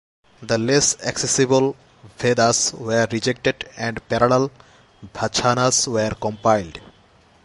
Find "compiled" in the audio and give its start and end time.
6.19-6.79